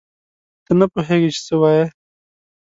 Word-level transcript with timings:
ته 0.65 0.71
نه 0.79 0.85
پوهېږې 0.91 1.29
چې 1.35 1.41
څه 1.47 1.55
وایې. 1.61 1.85